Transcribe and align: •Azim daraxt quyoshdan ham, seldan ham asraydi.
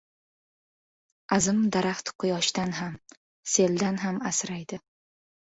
•Azim 1.37 1.59
daraxt 1.75 2.09
quyoshdan 2.23 2.73
ham, 2.79 2.97
seldan 3.53 4.03
ham 4.07 4.21
asraydi. 4.33 4.83